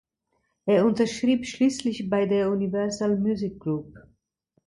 Er 0.65 0.83
unterschrieb 0.83 1.45
schließlich 1.45 2.09
bei 2.09 2.25
der 2.25 2.49
Universal 2.49 3.17
Music 3.17 3.59
Group. 3.59 3.95